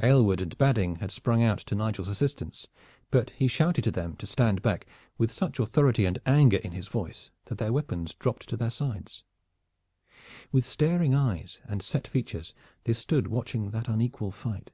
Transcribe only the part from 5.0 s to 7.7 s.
with such authority and anger in his voice that